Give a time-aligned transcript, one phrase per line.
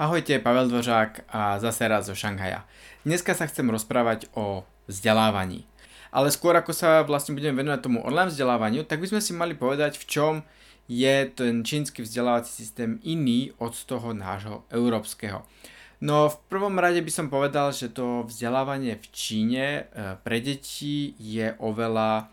[0.00, 2.64] Ahojte, Pavel Dvořák a zase raz zo Šanghaja.
[3.04, 5.68] Dneska sa chcem rozprávať o vzdelávaní.
[6.08, 9.52] Ale skôr ako sa vlastne budeme venovať tomu online vzdelávaniu, tak by sme si mali
[9.52, 10.34] povedať, v čom
[10.88, 15.44] je ten čínsky vzdelávací systém iný od toho nášho európskeho.
[16.00, 19.80] No v prvom rade by som povedal, že to vzdelávanie v Číne e,
[20.24, 22.32] pre deti je oveľa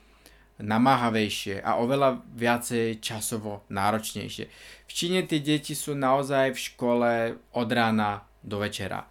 [0.58, 4.46] namáhavejšie a oveľa viacej časovo náročnejšie.
[4.88, 7.12] V Číne tie deti sú naozaj v škole
[7.54, 9.06] od rána do večera.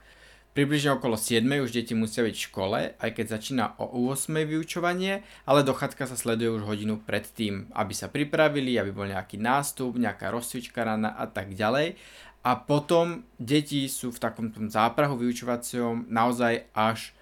[0.57, 5.21] Približne okolo 7 už deti musia byť v škole, aj keď začína o 8 vyučovanie,
[5.45, 10.32] ale dochádzka sa sleduje už hodinu predtým, aby sa pripravili, aby bol nejaký nástup, nejaká
[10.32, 12.01] rozcvička rána a tak ďalej.
[12.40, 17.13] A potom deti sú v takom záprahu vyučovacom naozaj až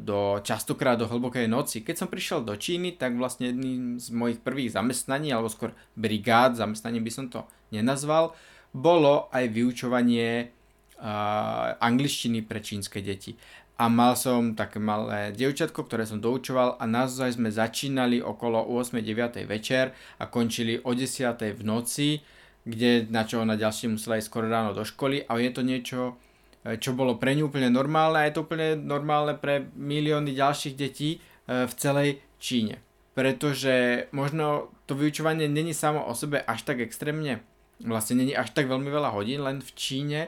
[0.00, 1.84] do častokrát do hlbokej noci.
[1.84, 6.56] Keď som prišiel do Číny, tak vlastne jedným z mojich prvých zamestnaní, alebo skôr brigád,
[6.56, 8.32] zamestnaním by som to nenazval,
[8.72, 13.36] bolo aj vyučovanie uh, angličtiny pre čínske deti.
[13.80, 19.48] A mal som také malé dievčatko, ktoré som doučoval a naozaj sme začínali okolo 8-9
[19.48, 22.20] večer a končili o 10 v noci,
[22.64, 26.00] kde na čo ona ďalšie musela ísť skoro ráno do školy a je to niečo,
[26.12, 26.29] E,
[26.60, 31.16] čo bolo pre ňu úplne normálne a je to úplne normálne pre milióny ďalších detí
[31.16, 31.18] e,
[31.64, 32.84] v celej Číne.
[33.16, 37.40] Pretože možno to vyučovanie není samo o sebe až tak extrémne,
[37.80, 40.20] vlastne není až tak veľmi veľa hodín, len v Číne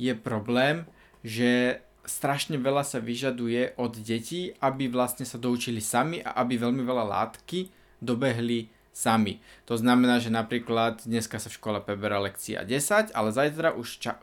[0.00, 0.88] je problém,
[1.24, 6.84] že strašne veľa sa vyžaduje od detí, aby vlastne sa doučili sami a aby veľmi
[6.84, 9.42] veľa látky dobehli sami.
[9.66, 14.22] To znamená, že napríklad dneska sa v škole preberá lekcia 10, ale zajtra už, ča-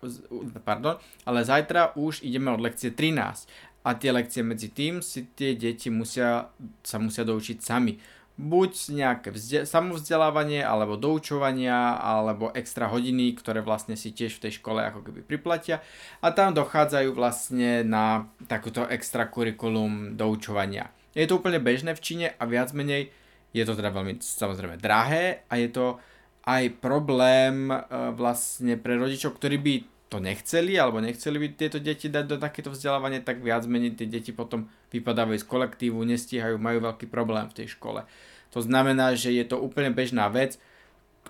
[0.63, 0.95] pardon,
[1.28, 3.52] ale zajtra už ideme od lekcie 13
[3.83, 8.00] a tie lekcie medzi tým si tie deti musia, sa musia doučiť sami.
[8.41, 14.58] Buď nejaké vzde- samovzdelávanie, alebo doučovania, alebo extra hodiny, ktoré vlastne si tiež v tej
[14.58, 15.83] škole ako keby priplatia.
[16.23, 20.89] A tam dochádzajú vlastne na takúto extra kurikulum doučovania.
[21.11, 23.11] Je to úplne bežné v Číne a viac menej
[23.51, 26.00] je to teda veľmi samozrejme drahé a je to
[26.47, 27.78] aj problém e,
[28.17, 29.73] vlastne pre rodičov, ktorí by
[30.12, 34.07] to nechceli alebo nechceli by tieto deti dať do takéto vzdelávanie, tak viac menej tie
[34.09, 38.03] deti potom vypadávajú z kolektívu, nestíhajú, majú veľký problém v tej škole.
[38.51, 40.59] To znamená, že je to úplne bežná vec,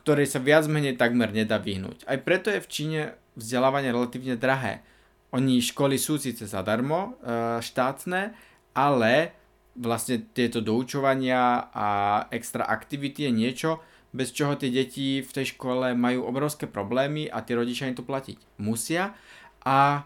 [0.01, 2.09] ktorej sa viac menej takmer nedá vyhnúť.
[2.09, 3.01] Aj preto je v Číne
[3.37, 4.81] vzdelávanie relatívne drahé.
[5.29, 8.33] Oni školy sú síce zadarmo e, štátne,
[8.73, 9.35] ale
[9.81, 11.89] vlastne tieto doučovania a
[12.29, 13.71] extra aktivity je niečo,
[14.13, 18.05] bez čoho tie deti v tej škole majú obrovské problémy a tie rodičia im to
[18.05, 19.17] platiť musia
[19.65, 20.05] a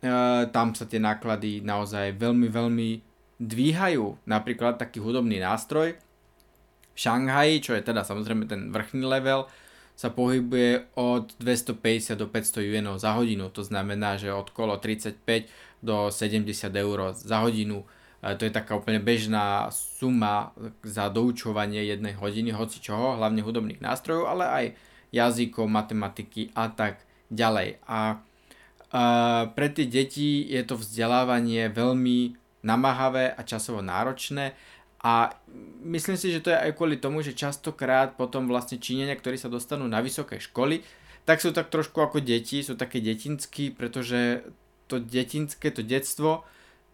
[0.00, 0.06] e,
[0.52, 2.88] tam sa tie náklady naozaj veľmi, veľmi
[3.40, 4.28] dvíhajú.
[4.28, 5.96] Napríklad taký hudobný nástroj
[6.96, 9.48] v Šanghaji, čo je teda samozrejme ten vrchný level,
[9.96, 13.48] sa pohybuje od 250 do 500 juenov za hodinu.
[13.56, 15.48] To znamená, že od kolo 35
[15.80, 16.44] do 70
[16.76, 17.88] eur za hodinu
[18.22, 24.24] to je taká úplne bežná suma za doučovanie jednej hodiny, hoci čoho, hlavne hudobných nástrojov,
[24.26, 24.64] ale aj
[25.14, 27.78] jazykov, matematiky a tak ďalej.
[27.86, 28.18] A,
[28.90, 29.02] a
[29.52, 32.34] pre tie deti je to vzdelávanie veľmi
[32.66, 34.58] namáhavé a časovo náročné
[35.06, 35.30] a
[35.86, 39.46] myslím si, že to je aj kvôli tomu, že častokrát potom vlastne Číňania, ktorí sa
[39.46, 40.82] dostanú na vysoké školy,
[41.22, 44.42] tak sú tak trošku ako deti, sú také detinskí, pretože
[44.90, 46.42] to detinské, to detstvo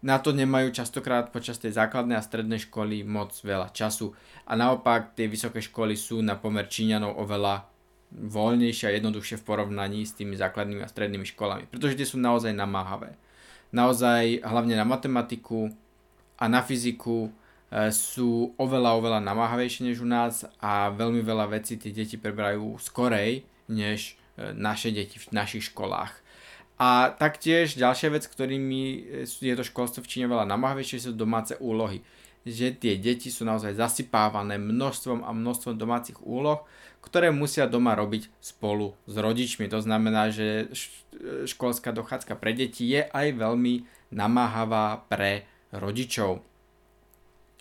[0.03, 4.11] na to nemajú častokrát počas tej základnej a strednej školy moc veľa času.
[4.43, 7.71] A naopak tie vysoké školy sú na pomer Číňanov oveľa
[8.13, 12.53] voľnejšie a jednoduchšie v porovnaní s tými základnými a strednými školami, pretože tie sú naozaj
[12.53, 13.17] namáhavé.
[13.73, 15.73] Naozaj hlavne na matematiku
[16.37, 21.81] a na fyziku e, sú oveľa, oveľa namáhavejšie než u nás a veľmi veľa vecí
[21.81, 26.13] tie deti preberajú skorej než e, naše deti v našich školách.
[26.81, 28.81] A taktiež ďalšia vec, ktorými
[29.27, 32.01] je to školstvo v Číne veľa namáhavejšie, sú domáce úlohy.
[32.43, 36.65] Že tie deti sú naozaj zasypávané množstvom a množstvom domácich úloh,
[36.99, 39.67] ktoré musia doma robiť spolu s rodičmi.
[39.71, 40.71] To znamená, že
[41.47, 46.43] školská dochádzka pre deti je aj veľmi namáhavá pre rodičov.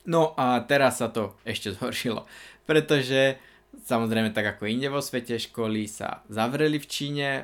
[0.03, 2.27] No a teraz sa to ešte zhoršilo,
[2.67, 3.39] pretože
[3.73, 7.43] Samozrejme, tak ako inde vo svete, školy sa zavreli v Číne, e,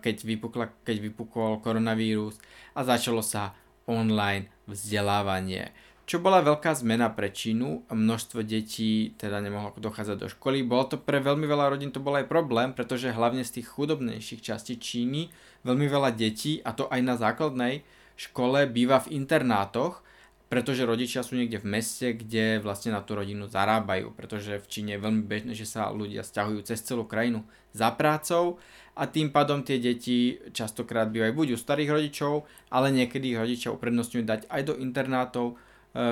[0.00, 2.40] keď, vypukla, keď vypukol koronavírus
[2.72, 3.52] a začalo sa
[3.84, 5.70] online vzdelávanie.
[6.06, 10.62] Čo bola veľká zmena pre Čínu, množstvo detí teda nemohlo dochádzať do školy.
[10.62, 14.38] Bolo to pre veľmi veľa rodín to bol aj problém, pretože hlavne z tých chudobnejších
[14.38, 15.34] častí Číny
[15.66, 17.82] veľmi veľa detí, a to aj na základnej
[18.14, 20.05] škole, býva v internátoch
[20.46, 24.90] pretože rodičia sú niekde v meste, kde vlastne na tú rodinu zarábajú, pretože v Číne
[24.94, 27.42] je veľmi bežné, že sa ľudia stiahujú cez celú krajinu
[27.74, 28.62] za prácou
[28.94, 32.34] a tým pádom tie deti častokrát bývajú buď u starých rodičov,
[32.70, 35.54] ale niekedy ich rodičia uprednostňujú dať aj do internátov e,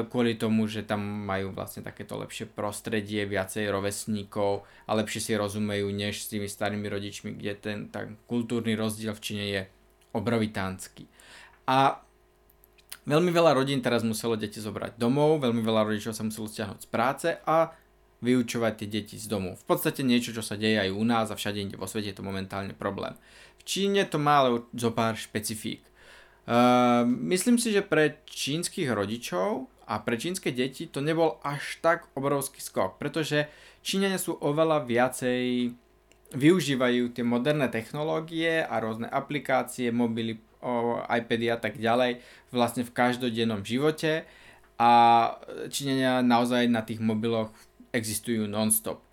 [0.04, 5.88] kvôli tomu, že tam majú vlastne takéto lepšie prostredie, viacej rovesníkov a lepšie si rozumejú
[5.94, 9.62] než s tými starými rodičmi, kde ten tak kultúrny rozdiel v Číne je
[10.12, 11.08] obrovitánsky.
[11.64, 12.03] A
[13.04, 16.88] Veľmi veľa rodín teraz muselo deti zobrať domov, veľmi veľa rodičov sa muselo stiahnuť z
[16.88, 17.76] práce a
[18.24, 19.60] vyučovať tie deti z domu.
[19.60, 22.16] V podstate niečo, čo sa deje aj u nás a všade inde vo svete je
[22.16, 23.12] to momentálne problém.
[23.60, 25.84] V Číne to má ale zo pár špecifík.
[26.44, 32.08] Uh, myslím si, že pre čínskych rodičov a pre čínske deti to nebol až tak
[32.16, 33.48] obrovský skok, pretože
[33.84, 35.72] Číňania sú oveľa viacej
[36.34, 42.94] využívajú tie moderné technológie a rôzne aplikácie, mobily, o iPady a tak ďalej vlastne v
[42.96, 44.24] každodennom živote
[44.80, 44.90] a
[45.68, 47.52] činenia naozaj na tých mobiloch
[47.92, 49.04] existujú non-stop.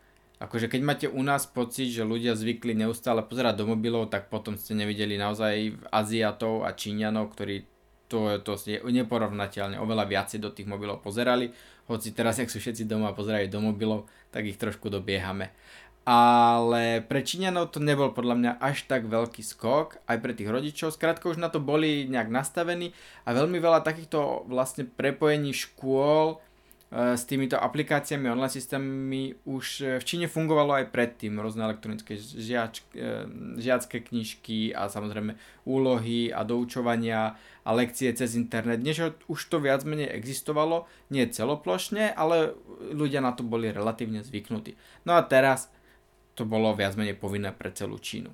[0.41, 4.57] Akože keď máte u nás pocit, že ľudia zvykli neustále pozerať do mobilov, tak potom
[4.57, 7.69] ste nevideli naozaj Aziatov a Číňanov, ktorí
[8.09, 11.53] to, to je neporovnateľne oveľa viacej do tých mobilov pozerali.
[11.85, 15.53] Hoci teraz, ak sú všetci doma a pozerajú do mobilov, tak ich trošku dobiehame
[16.01, 20.97] ale pre Číňanov to nebol podľa mňa až tak veľký skok, aj pre tých rodičov,
[20.97, 26.41] skrátka už na to boli nejak nastavení a veľmi veľa takýchto vlastne prepojení škôl
[26.89, 32.17] e, s týmito aplikáciami, online systémami už e, v Číne fungovalo aj predtým, rôzne elektronické
[32.17, 33.29] žiač, e,
[33.61, 35.37] žiacké knižky a samozrejme
[35.69, 38.81] úlohy a doučovania a lekcie cez internet.
[38.81, 42.57] Než už to viac menej existovalo, nie celoplošne, ale
[42.89, 44.73] ľudia na to boli relatívne zvyknutí.
[45.05, 45.69] No a teraz
[46.35, 48.31] to bolo viac menej povinné pre celú Čínu.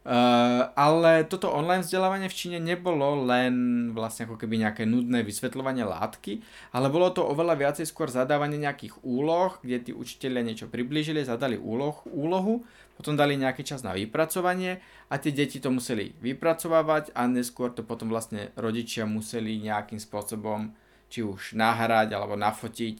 [0.00, 3.52] Uh, ale toto online vzdelávanie v Číne nebolo len
[3.92, 6.40] vlastne ako keby nejaké nudné vysvetľovanie látky,
[6.72, 11.60] ale bolo to oveľa viacej skôr zadávanie nejakých úloh, kde tí učiteľia niečo priblížili, zadali
[11.60, 12.64] úloh, úlohu,
[12.96, 14.80] potom dali nejaký čas na vypracovanie
[15.12, 20.72] a tie deti to museli vypracovávať a neskôr to potom vlastne rodičia museli nejakým spôsobom
[21.12, 22.98] či už nahrať alebo nafotiť,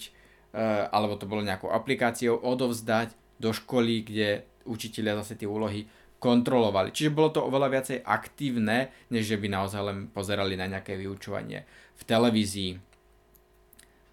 [0.53, 5.89] uh, alebo to bolo nejakou aplikáciou odovzdať do školy, kde učiteľia zase tie úlohy
[6.21, 6.93] kontrolovali.
[6.93, 11.65] Čiže bolo to oveľa viacej aktívne, než že by naozaj len pozerali na nejaké vyučovanie
[11.97, 12.73] v televízii.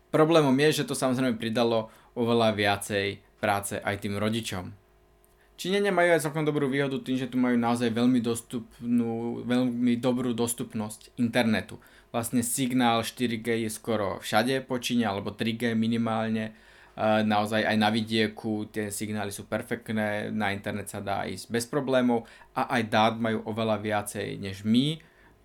[0.07, 4.71] Problémom je, že to samozrejme pridalo oveľa viacej práce aj tým rodičom.
[5.57, 10.31] Číňania majú aj celkom dobrú výhodu tým, že tu majú naozaj veľmi, dostupnú, veľmi dobrú
[10.31, 11.81] dostupnosť internetu.
[12.13, 16.53] Vlastne signál 4G je skoro všade po Číne, alebo 3G minimálne
[16.97, 22.25] naozaj aj na vidieku tie signály sú perfektné, na internet sa dá ísť bez problémov
[22.57, 24.97] a aj dát majú oveľa viacej než my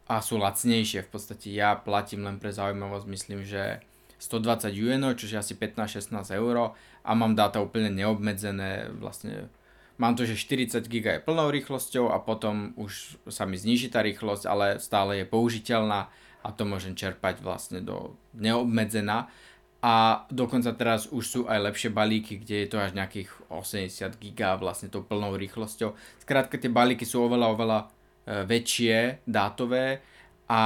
[0.09, 1.05] a sú lacnejšie.
[1.05, 3.85] V podstate ja platím len pre zaujímavosť, myslím, že
[4.17, 6.73] 120 yuenov, čo je asi 15-16 eur
[7.05, 9.53] a mám dáta úplne neobmedzené, vlastne
[10.01, 14.01] mám to, že 40 GB je plnou rýchlosťou a potom už sa mi zniží tá
[14.01, 16.09] rýchlosť, ale stále je použiteľná
[16.43, 19.29] a to môžem čerpať vlastne do neobmedzená
[19.83, 24.55] a dokonca teraz už sú aj lepšie balíky, kde je to až nejakých 80 giga
[24.55, 25.99] vlastne tou plnou rýchlosťou.
[26.23, 27.87] Skrátka tie balíky sú oveľa, oveľa e,
[28.47, 29.99] väčšie, dátové
[30.47, 30.63] a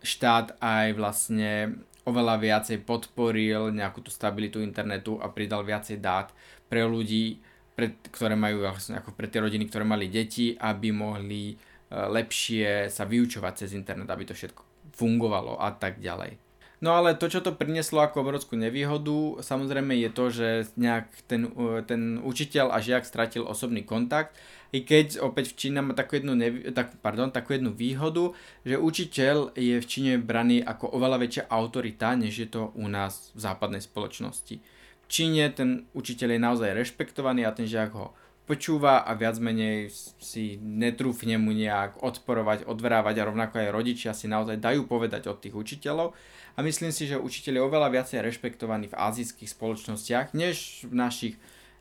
[0.00, 1.76] štát aj vlastne
[2.08, 6.32] oveľa viacej podporil nejakú tú stabilitu internetu a pridal viacej dát
[6.64, 7.44] pre ľudí,
[7.76, 11.54] pre, ktoré majú vlastne ako pre tie rodiny, ktoré mali deti, aby mohli e,
[11.92, 16.43] lepšie sa vyučovať cez internet, aby to všetko fungovalo a tak ďalej.
[16.84, 21.48] No ale to, čo to prinieslo ako obrovskú nevýhodu, samozrejme je to, že nejak ten,
[21.88, 24.36] ten učiteľ a žiak stratil osobný kontakt,
[24.68, 28.36] i keď opäť v Číne má takú jednu, nevi- tak, pardon, takú jednu výhodu,
[28.68, 33.32] že učiteľ je v Číne braný ako oveľa väčšia autorita, než je to u nás
[33.32, 34.60] v západnej spoločnosti.
[34.60, 38.12] V Číne ten učiteľ je naozaj rešpektovaný a ten žiak ho
[38.44, 39.88] počúva a viac menej
[40.20, 45.40] si netrúfne mu nejak odporovať, odvrávať a rovnako aj rodičia si naozaj dajú povedať od
[45.40, 46.12] tých učiteľov
[46.54, 51.34] a myslím si, že učiteľ je oveľa viacej rešpektovaný v azijských spoločnostiach než v našich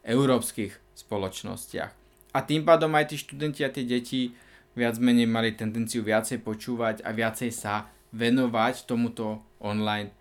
[0.08, 1.92] európskych spoločnostiach.
[2.34, 4.34] A tým pádom aj tí študenti a tie deti
[4.74, 10.14] viac menej mali tendenciu viacej počúvať a viacej sa venovať tomuto online e,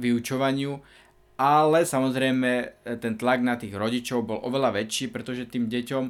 [0.00, 0.80] vyučovaniu
[1.36, 2.50] ale samozrejme
[2.84, 6.04] e, ten tlak na tých rodičov bol oveľa väčší, pretože tým deťom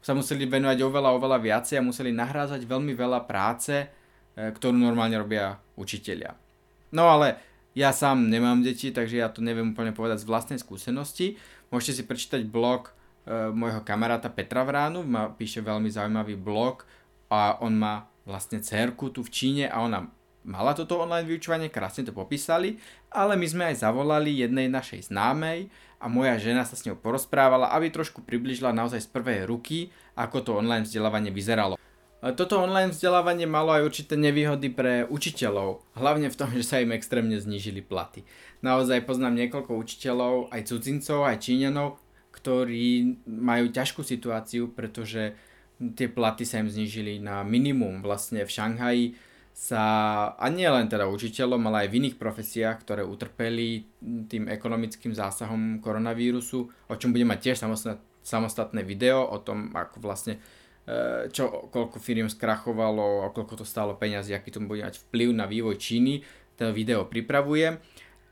[0.00, 3.86] sa museli venovať oveľa, oveľa viacej a museli nahrázať veľmi veľa práce, e,
[4.36, 6.32] ktorú normálne robia učitelia.
[6.96, 7.36] No ale
[7.76, 11.36] ja sám nemám deti, takže ja to neviem úplne povedať z vlastnej skúsenosti.
[11.68, 12.90] Môžete si prečítať blog
[13.28, 16.88] e, môjho kamaráta Petra Vránu, má, píše veľmi zaujímavý blog
[17.28, 20.08] a on má vlastne cerku tu v Číne a ona
[20.44, 22.80] mala toto online vyučovanie, krásne to popísali,
[23.12, 25.68] ale my sme aj zavolali jednej našej známej
[26.00, 30.36] a moja žena sa s ňou porozprávala, aby trošku približila naozaj z prvej ruky, ako
[30.40, 31.76] to online vzdelávanie vyzeralo.
[32.20, 36.92] Toto online vzdelávanie malo aj určité nevýhody pre učiteľov, hlavne v tom, že sa im
[36.92, 38.24] extrémne znížili platy.
[38.60, 41.96] Naozaj poznám niekoľko učiteľov, aj cudzincov, aj Číňanov,
[42.32, 45.32] ktorí majú ťažkú situáciu, pretože
[45.80, 48.04] tie platy sa im znížili na minimum.
[48.04, 49.04] Vlastne v Šanghaji
[49.60, 49.84] sa,
[50.40, 53.84] a nie len teda učiteľom, ale aj v iných profesiách, ktoré utrpeli
[54.24, 57.68] tým ekonomickým zásahom koronavírusu, o čom budem mať tiež
[58.24, 60.40] samostatné video o tom, ako vlastne
[60.88, 65.44] e, čo, koľko firiem skrachovalo koľko to stálo peniazy, aký to bude mať vplyv na
[65.44, 66.24] vývoj Číny.
[66.56, 67.76] Ten video pripravujem,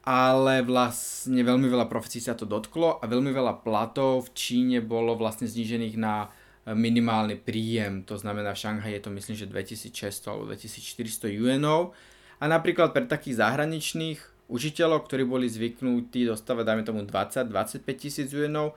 [0.08, 5.12] ale vlastne veľmi veľa profesí sa to dotklo a veľmi veľa platov v Číne bolo
[5.12, 6.32] vlastne znížených na
[6.75, 11.97] minimálny príjem, to znamená v Šanghaji je to myslím, že 2600 alebo 2400 yuanov
[12.41, 18.77] a napríklad pre takých zahraničných učiteľov, ktorí boli zvyknutí dostávať dajme tomu 20-25 tisíc yuanov,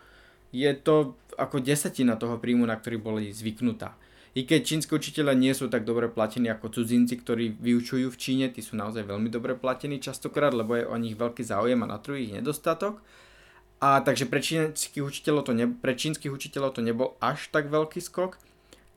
[0.51, 3.95] je to ako desatina toho príjmu, na ktorý boli zvyknutá.
[4.31, 8.45] I keď čínske učiteľe nie sú tak dobre platení ako cudzinci, ktorí vyučujú v Číne,
[8.47, 11.99] tí sú naozaj veľmi dobre platení častokrát, lebo je o nich veľký záujem a na
[11.99, 13.03] trhu ich nedostatok,
[13.81, 17.97] a takže pre čínskych učiteľov to, ne, pre čínskych učiteľov to nebol až tak veľký
[17.97, 18.37] skok,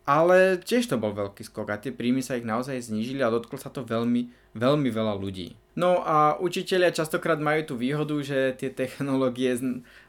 [0.05, 3.57] ale tiež to bol veľký skok a tie príjmy sa ich naozaj znížili a dotklo
[3.57, 5.57] sa to veľmi, veľmi veľa ľudí.
[5.75, 9.57] No a učiteľia častokrát majú tú výhodu, že tie technológie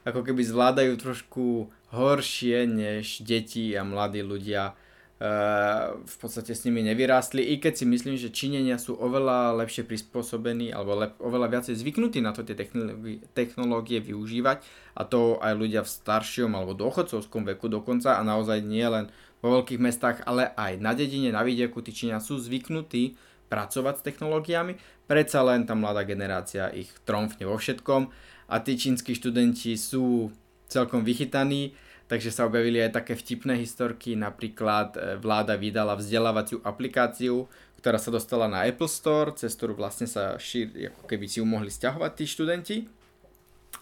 [0.04, 4.76] ako keby zvládajú trošku horšie než deti a mladí ľudia
[5.16, 10.76] v podstate s nimi nevyrástli, i keď si myslím, že Číňania sú oveľa lepšie prispôsobení
[10.76, 14.60] alebo lep, oveľa viacej zvyknutí na to tie technológie, technológie využívať
[15.00, 19.08] a to aj ľudia v staršom alebo dôchodcovskom veku dokonca a naozaj nie len
[19.40, 23.16] vo veľkých mestách, ale aj na dedine, na vidieku, tí Číňania sú zvyknutí
[23.48, 24.76] pracovať s technológiami,
[25.08, 28.12] predsa len tá mladá generácia ich tromfne vo všetkom
[28.52, 30.28] a tí čínsky študenti sú
[30.68, 31.72] celkom vychytaní
[32.06, 37.50] takže sa objavili aj také vtipné historky, napríklad e, vláda vydala vzdelávaciu aplikáciu,
[37.82, 41.46] ktorá sa dostala na Apple Store, cez ktorú vlastne sa šír, ako keby si ju
[41.46, 42.78] mohli stiahovať tí študenti.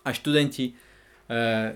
[0.03, 0.73] A študenti e,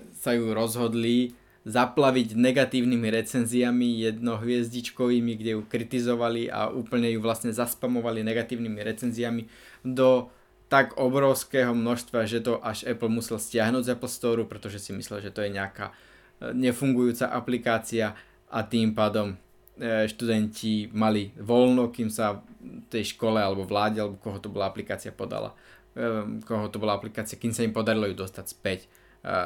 [0.00, 1.32] sa ju rozhodli
[1.68, 9.42] zaplaviť negatívnymi recenziami jednohviezdičkovými, kde ju kritizovali a úplne ju vlastne zaspamovali negatívnymi recenziami
[9.84, 10.32] do
[10.68, 15.24] tak obrovského množstva, že to až Apple musel stiahnuť z Apple Store, pretože si myslel,
[15.24, 15.92] že to je nejaká
[16.40, 18.14] nefungujúca aplikácia
[18.48, 22.40] a tým pádom e, študenti mali voľno, kým sa
[22.88, 25.52] tej škole alebo vláde, alebo koho to bola aplikácia podala,
[25.92, 28.88] e, koho to bola aplikácia, kým sa im podarilo ju dostať späť e,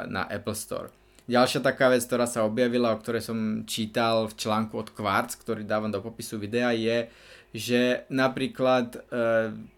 [0.08, 0.92] na Apple Store.
[1.22, 5.62] Ďalšia taká vec, ktorá sa objavila, o ktorej som čítal v článku od Quartz, ktorý
[5.62, 7.06] dávam do popisu videa, je,
[7.54, 7.80] že
[8.10, 8.98] napríklad e,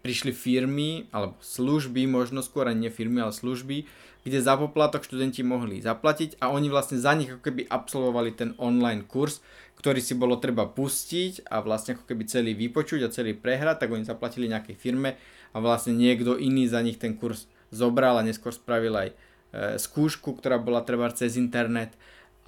[0.01, 3.85] prišli firmy, alebo služby, možno skôr nie firmy, ale služby,
[4.25, 8.57] kde za poplatok študenti mohli zaplatiť a oni vlastne za nich ako keby absolvovali ten
[8.57, 9.45] online kurz,
[9.77, 13.93] ktorý si bolo treba pustiť a vlastne ako keby celý vypočuť a celý prehrať, tak
[13.93, 15.13] oni zaplatili nejakej firme
[15.53, 19.15] a vlastne niekto iný za nich ten kurz zobral a neskôr spravil aj e,
[19.77, 21.93] skúšku, ktorá bola treba cez internet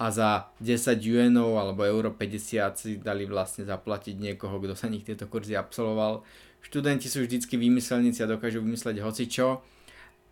[0.02, 5.06] a za 10 yuanov alebo euro 50 si dali vlastne zaplatiť niekoho, kto sa nich
[5.06, 6.26] tieto kurzy absolvoval.
[6.58, 9.77] Študenti sú vždycky vymyselníci a dokážu vymysleť hocičo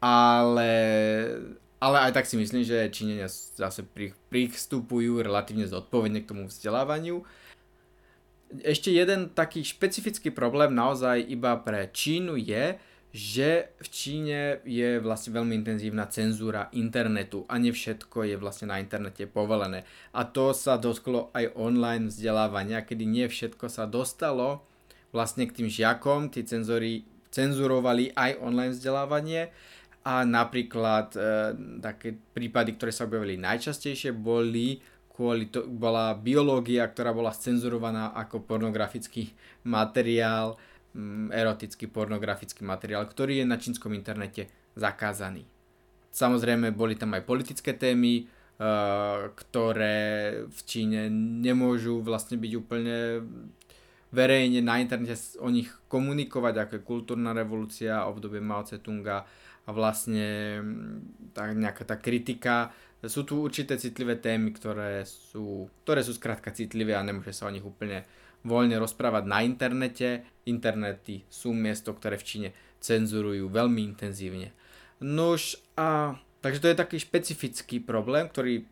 [0.07, 0.73] ale,
[1.83, 3.83] ale aj tak si myslím, že Číňania zase
[4.31, 7.27] pristupujú relatívne zodpovedne k tomu vzdelávaniu.
[8.63, 12.79] Ešte jeden taký špecifický problém naozaj iba pre Čínu je,
[13.17, 18.79] že v Číne je vlastne veľmi intenzívna cenzúra internetu a nie všetko je vlastne na
[18.79, 19.89] internete povolené.
[20.15, 24.63] A to sa dotklo aj online vzdelávania, kedy nie všetko sa dostalo
[25.17, 29.49] vlastne k tým žiakom, tí cenzori cenzurovali aj online vzdelávanie
[30.07, 31.21] a napríklad e,
[31.83, 34.79] také prípady, ktoré sa objavili najčastejšie, boli
[35.11, 39.35] kvôli to, bola biológia, ktorá bola cenzurovaná ako pornografický
[39.67, 40.55] materiál,
[40.95, 44.47] mm, erotický pornografický materiál, ktorý je na čínskom internete
[44.79, 45.43] zakázaný.
[46.15, 48.25] Samozrejme, boli tam aj politické témy, e,
[49.35, 49.99] ktoré
[50.47, 51.11] v Číne
[51.43, 53.27] nemôžu vlastne byť úplne
[54.15, 59.27] verejne na internete o nich komunikovať, ako je kultúrna revolúcia, obdobie Mao Tse-tunga,
[59.67, 62.71] a vlastne mm, tá nejaká tá kritika.
[63.03, 67.55] Sú tu určité citlivé témy, ktoré sú, ktoré sú skrátka citlivé a nemôže sa o
[67.55, 68.07] nich úplne
[68.47, 70.23] voľne rozprávať na internete.
[70.47, 74.55] Internety sú miesto, ktoré v Číne cenzurujú veľmi intenzívne.
[75.03, 78.65] Nož a takže to je taký špecifický problém, ktorý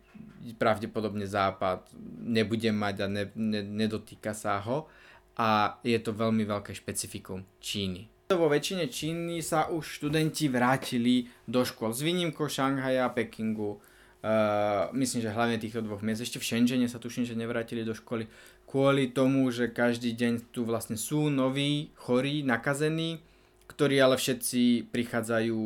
[0.55, 1.91] pravdepodobne Západ
[2.23, 4.87] nebude mať a ne, ne, nedotýka sa ho
[5.35, 8.14] a je to veľmi veľké špecifikum Číny.
[8.25, 13.77] Vo väčšine Číny sa už študenti vrátili do škôl s výnimkou Šanghaja, Pekingu,
[14.25, 16.25] Uh, myslím, že hlavne týchto dvoch miest.
[16.25, 18.25] Ešte v Shenzhene sa tuším, že nevrátili do školy
[18.65, 23.21] kvôli tomu, že každý deň tu vlastne sú noví, chorí, nakazení,
[23.69, 25.59] ktorí ale všetci prichádzajú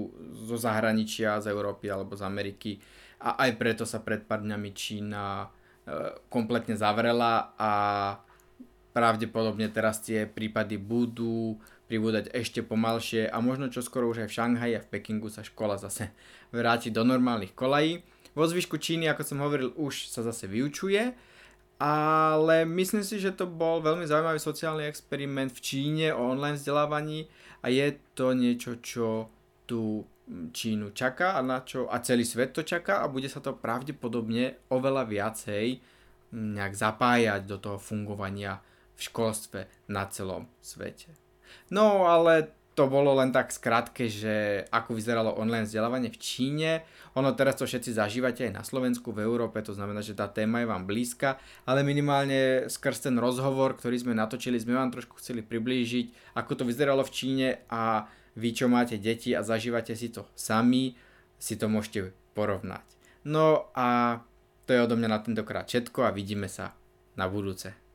[0.44, 2.84] zo zahraničia, z Európy alebo z Ameriky
[3.24, 7.72] a aj preto sa pred pár dňami Čína uh, kompletne zavrela a
[9.00, 11.56] pravdepodobne teraz tie prípady budú
[11.88, 15.40] pribúdať ešte pomalšie a možno čo skoro už aj v Šanghaji a v Pekingu sa
[15.40, 16.12] škola zase
[16.52, 18.04] vráti do normálnych kolají.
[18.36, 21.16] Vo zvyšku Číny, ako som hovoril, už sa zase vyučuje,
[21.80, 27.32] ale myslím si, že to bol veľmi zaujímavý sociálny experiment v Číne o online vzdelávaní
[27.64, 29.32] a je to niečo, čo
[29.64, 33.58] tu Čínu čaká a, na čo, a celý svet to čaká a bude sa to
[33.58, 35.82] pravdepodobne oveľa viacej
[36.36, 38.62] nejak zapájať do toho fungovania
[39.00, 41.16] v školstve na celom svete.
[41.72, 46.72] No ale to bolo len tak skratke, že ako vyzeralo online vzdelávanie v Číne.
[47.20, 50.64] Ono teraz to všetci zažívate aj na Slovensku, v Európe, to znamená, že tá téma
[50.64, 51.36] je vám blízka,
[51.68, 56.64] ale minimálne skrz ten rozhovor, ktorý sme natočili, sme vám trošku chceli priblížiť, ako to
[56.64, 58.08] vyzeralo v Číne a
[58.40, 60.96] vy, čo máte deti a zažívate si to sami,
[61.36, 62.88] si to môžete porovnať.
[63.28, 64.20] No a
[64.64, 66.72] to je odo mňa na tentokrát všetko a vidíme sa
[67.20, 67.89] na budúce.